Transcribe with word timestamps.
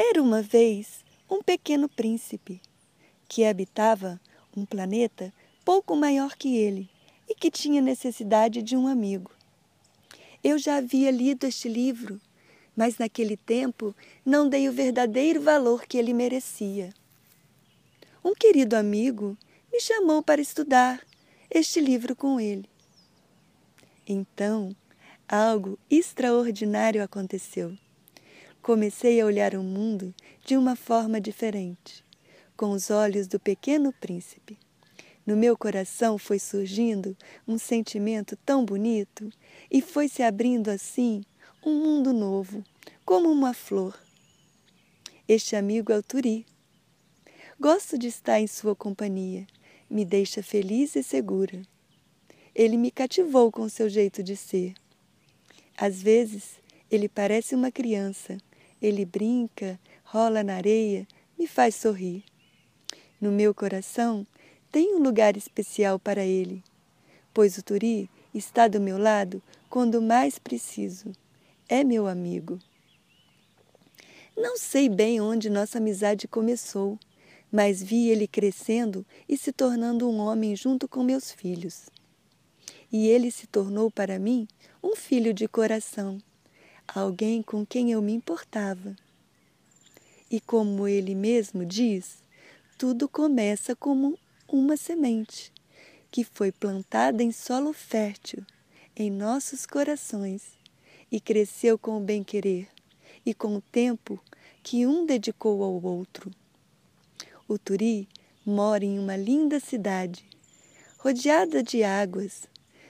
Era 0.00 0.22
uma 0.22 0.40
vez 0.40 1.04
um 1.28 1.42
pequeno 1.42 1.88
príncipe 1.88 2.60
que 3.28 3.44
habitava 3.44 4.20
um 4.56 4.64
planeta 4.64 5.34
pouco 5.64 5.96
maior 5.96 6.36
que 6.36 6.56
ele 6.56 6.88
e 7.28 7.34
que 7.34 7.50
tinha 7.50 7.82
necessidade 7.82 8.62
de 8.62 8.76
um 8.76 8.86
amigo. 8.86 9.32
Eu 10.42 10.56
já 10.56 10.76
havia 10.76 11.10
lido 11.10 11.48
este 11.48 11.68
livro, 11.68 12.20
mas 12.76 12.96
naquele 12.96 13.36
tempo 13.36 13.92
não 14.24 14.48
dei 14.48 14.68
o 14.68 14.72
verdadeiro 14.72 15.42
valor 15.42 15.84
que 15.84 15.98
ele 15.98 16.14
merecia. 16.14 16.90
Um 18.24 18.36
querido 18.36 18.76
amigo 18.76 19.36
me 19.72 19.80
chamou 19.80 20.22
para 20.22 20.40
estudar 20.40 21.04
este 21.50 21.80
livro 21.80 22.14
com 22.14 22.38
ele. 22.38 22.70
Então, 24.06 24.76
algo 25.28 25.76
extraordinário 25.90 27.02
aconteceu 27.02 27.76
comecei 28.68 29.18
a 29.18 29.24
olhar 29.24 29.54
o 29.54 29.62
mundo 29.62 30.14
de 30.44 30.54
uma 30.54 30.76
forma 30.76 31.18
diferente, 31.18 32.04
com 32.54 32.72
os 32.72 32.90
olhos 32.90 33.26
do 33.26 33.40
pequeno 33.40 33.94
príncipe. 33.94 34.58
No 35.24 35.34
meu 35.34 35.56
coração 35.56 36.18
foi 36.18 36.38
surgindo 36.38 37.16
um 37.46 37.56
sentimento 37.56 38.36
tão 38.44 38.66
bonito 38.66 39.30
e 39.70 39.80
foi 39.80 40.06
se 40.06 40.22
abrindo 40.22 40.68
assim 40.68 41.24
um 41.64 41.82
mundo 41.82 42.12
novo, 42.12 42.62
como 43.06 43.32
uma 43.32 43.54
flor. 43.54 43.98
Este 45.26 45.56
amigo 45.56 45.90
é 45.90 45.96
o 45.96 46.02
Turi. 46.02 46.44
Gosto 47.58 47.96
de 47.96 48.08
estar 48.08 48.38
em 48.38 48.46
sua 48.46 48.76
companhia, 48.76 49.46
me 49.88 50.04
deixa 50.04 50.42
feliz 50.42 50.94
e 50.94 51.02
segura. 51.02 51.62
Ele 52.54 52.76
me 52.76 52.90
cativou 52.90 53.50
com 53.50 53.66
seu 53.66 53.88
jeito 53.88 54.22
de 54.22 54.36
ser. 54.36 54.74
Às 55.74 56.02
vezes, 56.02 56.60
ele 56.90 57.08
parece 57.08 57.54
uma 57.54 57.72
criança, 57.72 58.36
ele 58.80 59.04
brinca, 59.04 59.78
rola 60.04 60.42
na 60.42 60.54
areia, 60.54 61.06
me 61.38 61.46
faz 61.46 61.74
sorrir. 61.74 62.24
No 63.20 63.30
meu 63.30 63.54
coração 63.54 64.26
tem 64.70 64.94
um 64.94 65.02
lugar 65.02 65.36
especial 65.36 65.98
para 65.98 66.24
ele, 66.24 66.62
pois 67.32 67.58
o 67.58 67.62
Turi 67.62 68.08
está 68.34 68.68
do 68.68 68.80
meu 68.80 68.98
lado 68.98 69.42
quando 69.68 70.00
mais 70.00 70.38
preciso. 70.38 71.12
É 71.68 71.82
meu 71.84 72.06
amigo. 72.06 72.58
Não 74.36 74.56
sei 74.56 74.88
bem 74.88 75.20
onde 75.20 75.50
nossa 75.50 75.78
amizade 75.78 76.28
começou, 76.28 76.98
mas 77.50 77.82
vi 77.82 78.08
ele 78.08 78.28
crescendo 78.28 79.04
e 79.28 79.36
se 79.36 79.52
tornando 79.52 80.08
um 80.08 80.18
homem 80.18 80.54
junto 80.54 80.86
com 80.86 81.02
meus 81.02 81.32
filhos. 81.32 81.88
E 82.90 83.08
ele 83.08 83.30
se 83.30 83.46
tornou 83.46 83.90
para 83.90 84.18
mim 84.18 84.46
um 84.82 84.94
filho 84.94 85.34
de 85.34 85.48
coração 85.48 86.18
alguém 86.88 87.42
com 87.42 87.64
quem 87.66 87.92
eu 87.92 88.00
me 88.00 88.12
importava. 88.12 88.96
E 90.30 90.40
como 90.40 90.88
ele 90.88 91.14
mesmo 91.14 91.64
diz, 91.64 92.22
tudo 92.76 93.08
começa 93.08 93.76
como 93.76 94.18
uma 94.48 94.76
semente 94.76 95.52
que 96.10 96.24
foi 96.24 96.50
plantada 96.50 97.22
em 97.22 97.30
solo 97.30 97.72
fértil 97.72 98.44
em 98.96 99.10
nossos 99.10 99.66
corações 99.66 100.58
e 101.12 101.20
cresceu 101.20 101.78
com 101.78 101.98
o 101.98 102.00
bem-querer 102.00 102.68
e 103.24 103.32
com 103.32 103.56
o 103.56 103.60
tempo 103.60 104.18
que 104.62 104.86
um 104.86 105.06
dedicou 105.06 105.62
ao 105.62 105.82
outro. 105.82 106.30
O 107.46 107.58
Turi 107.58 108.08
mora 108.44 108.84
em 108.84 108.98
uma 108.98 109.16
linda 109.16 109.60
cidade, 109.60 110.26
rodeada 110.98 111.62
de 111.62 111.84
águas, 111.84 112.48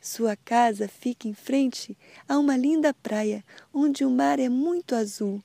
sua 0.00 0.34
casa 0.34 0.88
fica 0.88 1.28
em 1.28 1.34
frente 1.34 1.96
a 2.26 2.38
uma 2.38 2.56
linda 2.56 2.94
praia 2.94 3.44
onde 3.72 4.02
o 4.02 4.10
mar 4.10 4.38
é 4.38 4.48
muito 4.48 4.94
azul, 4.94 5.42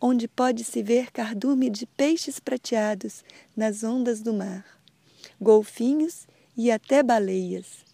onde 0.00 0.26
pode-se 0.26 0.82
ver 0.82 1.12
cardume 1.12 1.68
de 1.68 1.84
peixes 1.84 2.40
prateados 2.40 3.22
nas 3.54 3.84
ondas 3.84 4.22
do 4.22 4.32
mar, 4.32 4.64
golfinhos 5.38 6.26
e 6.56 6.70
até 6.70 7.02
baleias. 7.02 7.84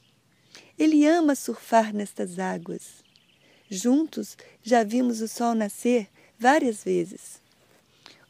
Ele 0.78 1.04
ama 1.06 1.34
surfar 1.34 1.92
nestas 1.92 2.38
águas. 2.38 3.02
Juntos 3.68 4.36
já 4.62 4.84
vimos 4.84 5.20
o 5.20 5.26
sol 5.26 5.56
nascer 5.56 6.08
várias 6.38 6.84
vezes. 6.84 7.42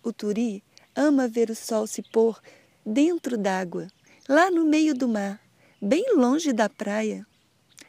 O 0.02 0.14
Turi 0.14 0.64
ama 0.96 1.28
ver 1.28 1.50
o 1.50 1.54
sol 1.54 1.86
se 1.86 2.00
pôr 2.00 2.40
dentro 2.86 3.36
d'água, 3.36 3.88
lá 4.26 4.50
no 4.50 4.64
meio 4.64 4.94
do 4.94 5.06
mar, 5.06 5.40
bem 5.80 6.16
longe 6.16 6.52
da 6.52 6.68
praia 6.70 7.26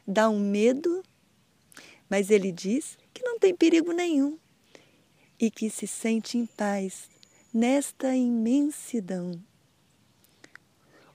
dá 0.05 0.29
um 0.29 0.39
medo, 0.39 1.03
mas 2.09 2.29
ele 2.29 2.51
diz 2.51 2.97
que 3.13 3.23
não 3.23 3.39
tem 3.39 3.55
perigo 3.55 3.91
nenhum 3.91 4.37
e 5.39 5.49
que 5.49 5.69
se 5.69 5.87
sente 5.87 6.37
em 6.37 6.45
paz 6.45 7.09
nesta 7.53 8.15
imensidão. 8.15 9.39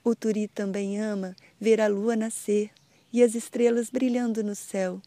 O 0.03 0.15
Turi 0.15 0.49
também 0.49 0.99
ama 0.99 1.37
ver 1.61 1.81
a 1.81 1.87
lua 1.87 2.17
nascer 2.17 2.71
e 3.13 3.23
as 3.23 3.35
estrelas 3.35 3.91
brilhando 3.91 4.43
no 4.43 4.55
céu. 4.55 5.01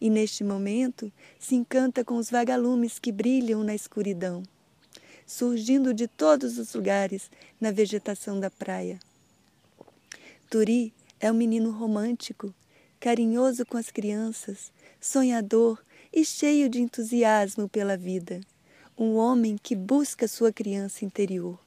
E 0.00 0.08
neste 0.08 0.44
momento 0.44 1.12
se 1.38 1.54
encanta 1.54 2.04
com 2.04 2.16
os 2.16 2.30
vagalumes 2.30 2.98
que 2.98 3.12
brilham 3.12 3.62
na 3.64 3.74
escuridão, 3.74 4.42
surgindo 5.26 5.92
de 5.92 6.06
todos 6.06 6.58
os 6.58 6.74
lugares 6.74 7.30
na 7.60 7.70
vegetação 7.70 8.38
da 8.38 8.50
praia. 8.50 8.98
Turi 10.48 10.92
é 11.18 11.30
um 11.30 11.34
menino 11.34 11.70
romântico 11.70 12.54
carinhoso 13.02 13.66
com 13.66 13.76
as 13.76 13.90
crianças, 13.90 14.70
sonhador 15.00 15.82
e 16.12 16.24
cheio 16.24 16.68
de 16.68 16.80
entusiasmo 16.80 17.68
pela 17.68 17.96
vida. 17.96 18.40
Um 18.96 19.16
homem 19.16 19.58
que 19.60 19.74
busca 19.74 20.28
sua 20.28 20.52
criança 20.52 21.04
interior. 21.04 21.58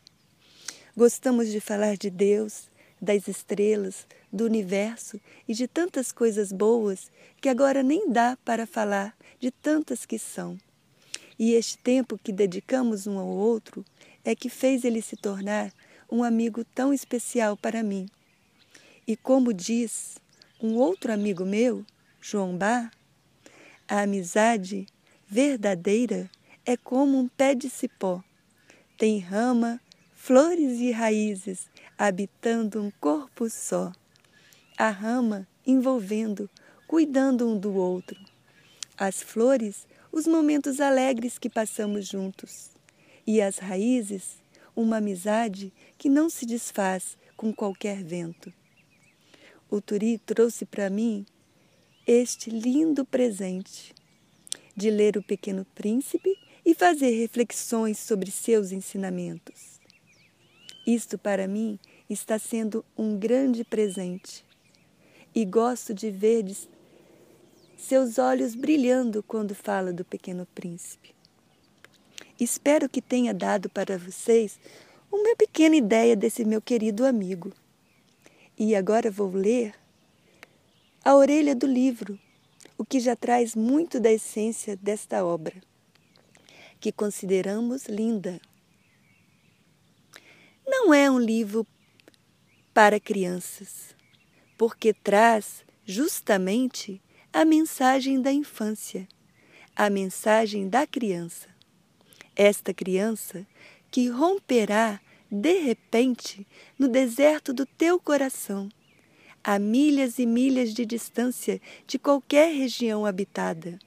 Gostamos 0.96 1.50
de 1.50 1.60
falar 1.60 1.98
de 1.98 2.10
Deus, 2.10 2.70
das 3.02 3.28
estrelas, 3.28 4.08
do 4.32 4.46
universo 4.46 5.20
e 5.46 5.54
de 5.54 5.68
tantas 5.68 6.10
coisas 6.10 6.54
boas 6.54 7.12
que 7.42 7.50
agora 7.50 7.84
nem 7.84 8.10
dá 8.10 8.38
para 8.46 8.66
falar 8.66 9.14
de 9.38 9.52
tantas 9.52 10.06
que 10.06 10.18
são. 10.18 10.58
E 11.38 11.52
este 11.52 11.78
tempo 11.80 12.18
que 12.18 12.32
dedicamos 12.32 13.08
um 13.08 13.20
ao 13.20 13.28
outro 13.28 13.84
é 14.24 14.34
que 14.34 14.48
fez 14.48 14.86
ele 14.86 15.02
se 15.02 15.18
tornar 15.18 15.74
um 16.10 16.24
amigo 16.24 16.64
tão 16.64 16.94
especial 16.94 17.58
para 17.58 17.84
mim. 17.84 18.06
E 19.06 19.18
como 19.18 19.54
diz 19.54 20.16
um 20.62 20.76
outro 20.76 21.12
amigo 21.12 21.46
meu, 21.46 21.86
João 22.22 22.58
Bar, 22.58 22.90
a 23.88 24.02
amizade 24.02 24.88
verdadeira 25.28 26.30
é 26.66 26.78
como 26.78 27.20
um 27.20 27.28
pé 27.28 27.54
de 27.54 27.70
cipó. 27.70 28.24
Tem 28.98 29.20
rama, 29.20 29.82
flores 30.14 30.80
e 30.80 30.92
raízes, 30.92 31.70
habitando 31.98 32.82
um 32.82 32.90
corpo 32.90 33.50
só. 33.50 33.92
A 34.78 34.90
rama 34.90 35.46
envolvendo, 35.68 36.50
cuidando 36.88 37.48
um 37.48 37.60
do 37.60 37.76
outro. 37.76 38.18
As 38.98 39.22
flores, 39.22 39.86
os 40.10 40.26
momentos 40.26 40.80
alegres 40.80 41.38
que 41.38 41.50
passamos 41.50 42.08
juntos. 42.08 42.72
E 43.28 43.42
as 43.42 43.58
raízes, 43.58 44.42
uma 44.74 44.98
amizade 44.98 45.74
que 45.98 46.08
não 46.08 46.30
se 46.30 46.46
desfaz 46.46 47.18
com 47.36 47.54
qualquer 47.54 48.02
vento 48.02 48.54
o 49.70 49.82
Turi 49.82 50.18
trouxe 50.20 50.66
para 50.66 50.90
mim 50.90 51.26
este 52.06 52.50
lindo 52.50 53.04
presente 53.04 53.94
de 54.76 54.90
ler 54.90 55.18
O 55.18 55.24
Pequeno 55.24 55.66
Príncipe 55.74 56.38
e 56.66 56.76
fazer 56.76 57.12
reflexões 57.12 57.98
sobre 57.98 58.30
seus 58.30 58.72
ensinamentos. 58.72 59.80
Isto 60.86 61.18
para 61.18 61.48
mim 61.48 61.80
está 62.10 62.38
sendo 62.38 62.86
um 62.98 63.18
grande 63.18 63.64
presente 63.64 64.46
e 65.34 65.44
gosto 65.46 65.94
de 65.94 66.12
ver 66.12 66.46
seus 67.78 68.18
olhos 68.18 68.56
brilhando 68.56 69.24
quando 69.24 69.56
fala 69.56 69.92
do 69.92 70.06
Pequeno 70.06 70.46
Príncipe. 70.54 71.14
Espero 72.40 72.90
que 72.90 73.02
tenha 73.02 73.34
dado 73.34 73.70
para 73.70 73.98
vocês 73.98 74.60
uma 75.12 75.36
pequena 75.36 75.76
ideia 75.76 76.16
desse 76.16 76.44
meu 76.44 76.62
querido 76.62 77.06
amigo. 77.06 77.54
E 78.58 78.74
agora 78.74 79.12
vou 79.12 79.32
ler 79.32 79.76
a 81.04 81.14
orelha 81.14 81.54
do 81.54 81.68
livro, 81.68 82.18
o 82.78 82.86
que 82.86 83.02
já 83.02 83.14
traz 83.14 83.54
muito 83.54 84.00
da 84.00 84.10
essência 84.10 84.78
desta 84.78 85.26
obra, 85.26 85.62
que 86.80 86.90
consideramos 86.90 87.88
linda. 87.88 88.40
Não 90.66 90.94
é 90.94 91.12
um 91.12 91.20
livro 91.20 91.68
para 92.74 92.98
crianças, 92.98 93.94
porque 94.58 94.94
traz 94.94 95.66
justamente 95.86 97.02
a 97.34 97.44
mensagem 97.44 98.22
da 98.22 98.32
infância, 98.32 99.06
a 99.76 99.90
mensagem 99.90 100.70
da 100.70 100.88
criança. 100.88 101.50
Esta 102.34 102.74
criança 102.74 103.46
que 103.92 104.08
romperá 104.08 105.02
de 105.36 105.60
repente, 105.60 106.48
no 106.80 106.88
deserto 106.88 107.54
do 107.54 107.66
teu 107.66 108.00
coração, 108.00 108.70
a 109.44 109.60
milhas 109.60 110.18
e 110.18 110.26
milhas 110.26 110.74
de 110.74 110.86
distância 110.86 111.62
de 111.86 112.00
qualquer 112.00 112.54
região 112.54 113.06
habitada, 113.06 113.78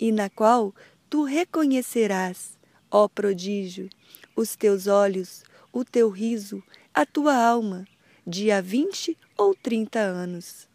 e 0.00 0.10
na 0.10 0.30
qual 0.30 0.74
tu 1.08 1.22
reconhecerás, 1.24 2.58
ó 2.90 3.06
prodígio, 3.06 3.88
os 4.34 4.56
teus 4.56 4.86
olhos, 4.86 5.44
o 5.72 5.84
teu 5.84 6.08
riso, 6.08 6.62
a 6.92 7.04
tua 7.04 7.36
alma, 7.36 7.86
há 8.26 8.60
vinte 8.60 9.16
ou 9.36 9.54
trinta 9.54 10.00
anos. 10.00 10.68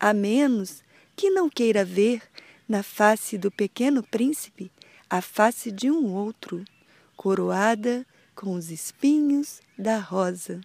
A 0.00 0.14
menos 0.14 0.82
que 1.14 1.30
não 1.30 1.48
queira 1.48 1.84
ver 1.84 2.22
na 2.66 2.82
face 2.82 3.36
do 3.36 3.50
pequeno 3.50 4.02
príncipe 4.02 4.72
a 5.10 5.20
face 5.20 5.70
de 5.70 5.90
um 5.90 6.14
outro, 6.14 6.64
coroada 7.14 8.06
com 8.42 8.54
os 8.56 8.72
espinhos 8.72 9.60
da 9.78 10.00
rosa. 10.00 10.60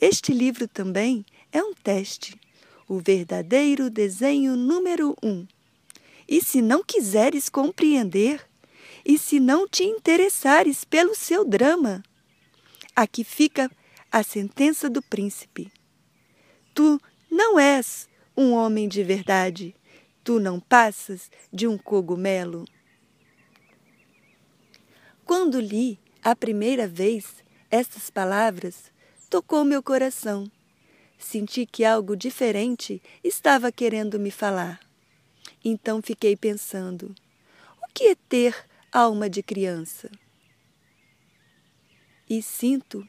Este 0.00 0.32
livro 0.32 0.66
também 0.66 1.24
é 1.52 1.62
um 1.62 1.72
teste, 1.72 2.34
o 2.88 2.98
verdadeiro 2.98 3.88
desenho 3.88 4.56
número 4.56 5.16
um. 5.22 5.46
E 6.26 6.42
se 6.42 6.60
não 6.60 6.82
quiseres 6.82 7.48
compreender, 7.48 8.44
e 9.04 9.16
se 9.16 9.38
não 9.38 9.68
te 9.68 9.84
interessares 9.84 10.84
pelo 10.84 11.14
seu 11.14 11.44
drama, 11.44 12.02
aqui 12.94 13.22
fica 13.22 13.70
a 14.10 14.24
sentença 14.24 14.90
do 14.90 15.00
príncipe. 15.00 15.70
Tu 16.74 17.00
não 17.30 17.56
és 17.56 18.08
um 18.36 18.52
homem 18.52 18.88
de 18.88 19.04
verdade, 19.04 19.76
tu 20.24 20.40
não 20.40 20.58
passas 20.58 21.30
de 21.52 21.68
um 21.68 21.78
cogumelo. 21.78 22.64
Quando 25.24 25.60
li 25.60 26.00
a 26.22 26.34
primeira 26.34 26.86
vez 26.86 27.42
estas 27.70 28.10
palavras, 28.10 28.90
tocou 29.30 29.64
meu 29.64 29.82
coração. 29.82 30.50
Senti 31.18 31.66
que 31.66 31.84
algo 31.84 32.16
diferente 32.16 33.02
estava 33.22 33.70
querendo 33.70 34.18
me 34.18 34.30
falar. 34.30 34.80
Então 35.64 36.00
fiquei 36.00 36.36
pensando: 36.36 37.14
o 37.82 37.92
que 37.92 38.08
é 38.08 38.14
ter 38.14 38.54
alma 38.92 39.28
de 39.28 39.42
criança? 39.42 40.10
E 42.28 42.42
sinto 42.42 43.06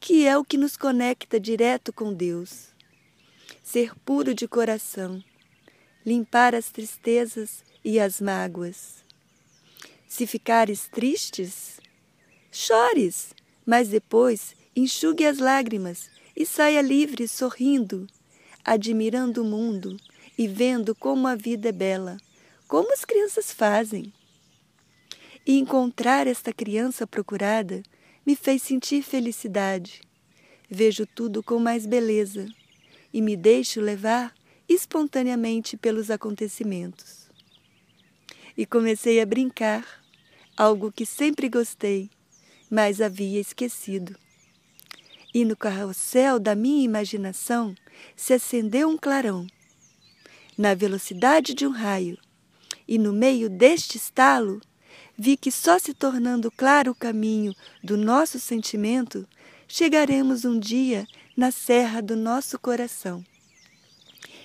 que 0.00 0.26
é 0.26 0.36
o 0.36 0.44
que 0.44 0.58
nos 0.58 0.76
conecta 0.76 1.38
direto 1.38 1.92
com 1.92 2.12
Deus. 2.12 2.68
Ser 3.62 3.94
puro 4.00 4.34
de 4.34 4.48
coração, 4.48 5.22
limpar 6.04 6.54
as 6.54 6.70
tristezas 6.70 7.64
e 7.84 8.00
as 8.00 8.20
mágoas 8.20 9.01
se 10.12 10.26
ficares 10.26 10.88
tristes, 10.88 11.80
chores, 12.50 13.32
mas 13.64 13.88
depois 13.88 14.54
enxugue 14.76 15.24
as 15.24 15.38
lágrimas 15.38 16.10
e 16.36 16.44
saia 16.44 16.82
livre 16.82 17.26
sorrindo, 17.26 18.06
admirando 18.62 19.40
o 19.40 19.44
mundo 19.46 19.96
e 20.36 20.46
vendo 20.46 20.94
como 20.94 21.26
a 21.26 21.34
vida 21.34 21.70
é 21.70 21.72
bela, 21.72 22.18
como 22.68 22.92
as 22.92 23.06
crianças 23.06 23.54
fazem. 23.54 24.12
E 25.46 25.58
encontrar 25.58 26.26
esta 26.26 26.52
criança 26.52 27.06
procurada 27.06 27.82
me 28.24 28.36
fez 28.36 28.62
sentir 28.62 29.02
felicidade. 29.02 30.02
Vejo 30.68 31.06
tudo 31.06 31.42
com 31.42 31.58
mais 31.58 31.86
beleza 31.86 32.46
e 33.14 33.22
me 33.22 33.34
deixo 33.34 33.80
levar 33.80 34.34
espontaneamente 34.68 35.74
pelos 35.74 36.10
acontecimentos. 36.10 37.30
E 38.54 38.66
comecei 38.66 39.18
a 39.18 39.24
brincar 39.24 40.01
algo 40.56 40.92
que 40.92 41.06
sempre 41.06 41.48
gostei, 41.48 42.10
mas 42.70 43.00
havia 43.00 43.40
esquecido. 43.40 44.16
E 45.34 45.44
no 45.44 45.56
carrossel 45.56 46.38
da 46.38 46.54
minha 46.54 46.84
imaginação 46.84 47.74
se 48.14 48.34
acendeu 48.34 48.88
um 48.88 48.98
clarão. 48.98 49.46
Na 50.56 50.74
velocidade 50.74 51.54
de 51.54 51.66
um 51.66 51.70
raio, 51.70 52.18
e 52.86 52.98
no 52.98 53.12
meio 53.12 53.48
deste 53.48 53.96
estalo, 53.96 54.60
vi 55.16 55.36
que 55.36 55.50
só 55.50 55.78
se 55.78 55.94
tornando 55.94 56.50
claro 56.50 56.90
o 56.90 56.94
caminho 56.94 57.54
do 57.82 57.96
nosso 57.96 58.38
sentimento, 58.38 59.26
chegaremos 59.66 60.44
um 60.44 60.58
dia 60.58 61.06
na 61.36 61.50
serra 61.50 62.02
do 62.02 62.16
nosso 62.16 62.58
coração. 62.58 63.24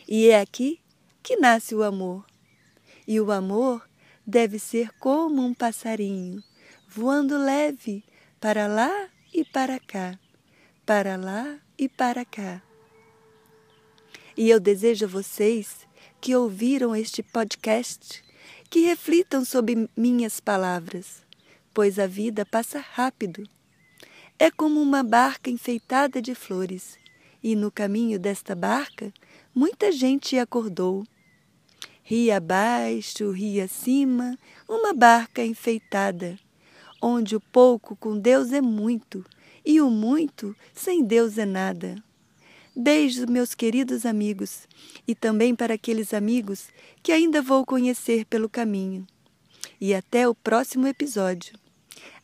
E 0.08 0.30
é 0.30 0.40
aqui 0.40 0.80
que 1.22 1.36
nasce 1.36 1.76
o 1.76 1.84
amor. 1.84 2.26
E 3.06 3.20
o 3.20 3.32
amor 3.32 3.87
deve 4.28 4.60
ser 4.60 4.92
como 5.00 5.42
um 5.42 5.54
passarinho, 5.54 6.44
voando 6.86 7.38
leve 7.38 8.04
para 8.42 8.68
lá 8.68 9.10
e 9.34 9.46
para 9.46 9.80
cá, 9.80 10.20
para 10.86 11.16
lá 11.16 11.58
e 11.80 11.88
para 11.88 12.26
cá. 12.26 12.62
E 14.36 14.50
eu 14.50 14.60
desejo 14.60 15.06
a 15.06 15.08
vocês 15.08 15.88
que 16.20 16.36
ouviram 16.36 16.94
este 16.94 17.24
podcast 17.24 18.22
que 18.70 18.82
reflitam 18.82 19.46
sobre 19.46 19.90
minhas 19.96 20.42
palavras, 20.42 21.26
pois 21.74 21.98
a 21.98 22.06
vida 22.06 22.46
passa 22.46 22.80
rápido. 22.80 23.48
É 24.38 24.52
como 24.52 24.82
uma 24.82 25.04
barca 25.04 25.50
enfeitada 25.50 26.22
de 26.22 26.36
flores, 26.36 26.98
e 27.42 27.56
no 27.56 27.72
caminho 27.72 28.20
desta 28.20 28.54
barca 28.54 29.14
muita 29.56 29.90
gente 29.92 30.38
acordou 30.38 31.06
ria 32.08 32.38
abaixo, 32.38 33.32
ria 33.32 33.66
acima, 33.66 34.40
uma 34.66 34.94
barca 34.94 35.44
enfeitada, 35.44 36.40
onde 37.02 37.36
o 37.36 37.42
pouco 37.42 37.98
com 37.98 38.18
Deus 38.18 38.54
é 38.54 38.62
muito 38.62 39.26
e 39.66 39.82
o 39.82 39.90
muito 39.90 40.56
sem 40.74 41.04
Deus 41.04 41.38
é 41.38 41.46
nada. 41.46 42.02
Beijos, 42.74 43.26
meus 43.26 43.54
queridos 43.54 44.06
amigos, 44.06 44.70
e 45.06 45.14
também 45.14 45.54
para 45.54 45.74
aqueles 45.74 46.14
amigos 46.14 46.70
que 47.04 47.12
ainda 47.12 47.42
vou 47.42 47.66
conhecer 47.66 48.24
pelo 48.24 48.48
caminho. 48.48 49.06
E 49.82 49.94
até 49.94 50.30
o 50.30 50.34
próximo 50.34 50.88
episódio. 50.88 51.60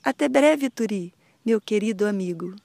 Até 0.01 0.29
breve, 0.29 0.69
Turi, 0.69 1.13
meu 1.45 1.59
querido 1.59 2.06
amigo. 2.06 2.56